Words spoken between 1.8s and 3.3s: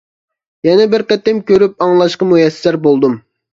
ئاڭلاشقا مۇيەسسەر بولدۇم.